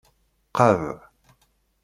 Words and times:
Qad. 0.57 0.81